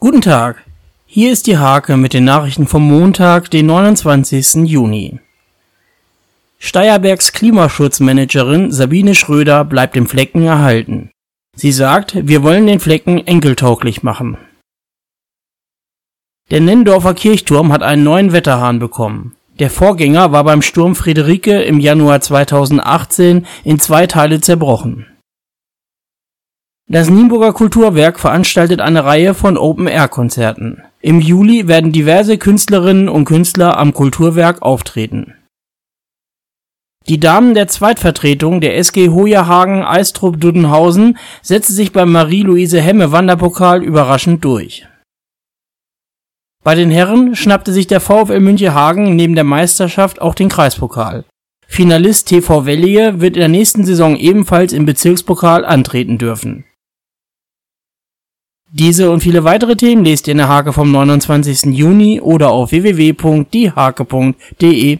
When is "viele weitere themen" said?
59.20-60.04